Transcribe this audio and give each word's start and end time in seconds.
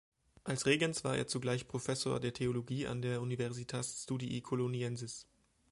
Als 0.43 0.65
Regens 0.65 1.03
war 1.03 1.15
er 1.15 1.27
zugleich 1.27 1.67
Professor 1.67 2.19
der 2.19 2.33
Theologie 2.33 2.87
an 2.87 3.03
der 3.03 3.21
Universitas 3.21 4.01
Studii 4.01 4.41
Coloniensis. 4.41 5.27